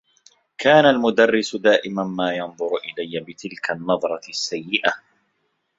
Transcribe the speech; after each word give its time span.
كان 0.57 0.85
المدرّس 0.85 1.55
دائما 1.55 2.03
ما 2.03 2.31
ينظر 2.33 2.69
إليّ 2.77 3.19
بتلك 3.19 3.71
النّظرة 3.71 4.21
السّيّئة. 4.29 4.93